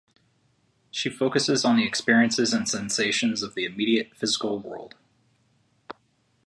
[0.91, 4.95] Se focuses on the experiences and sensations of the immediate, physical world.